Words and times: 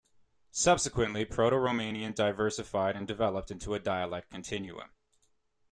Subsequently 0.49 1.25
Proto-Romanian 1.25 2.15
diversified 2.15 2.95
and 2.95 3.07
developed 3.07 3.51
into 3.51 3.75
a 3.75 3.79
dialect 3.79 4.31
continuum. 4.31 4.89